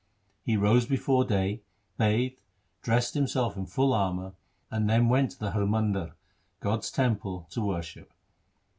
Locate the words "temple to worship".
6.89-8.11